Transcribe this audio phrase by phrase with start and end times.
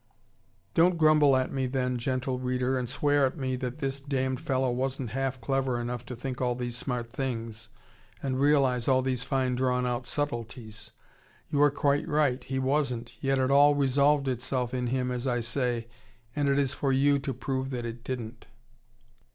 [0.73, 4.71] Don't grumble at me then, gentle reader, and swear at me that this damned fellow
[4.71, 7.69] wasn't half clever enough to think all these smart things,
[8.23, 10.89] and realise all these fine drawn out subtleties.
[11.51, 15.39] You are quite right, he wasn't, yet it all resolved itself in him as I
[15.39, 15.87] say,
[16.35, 18.47] and it is for you to prove that it didn't.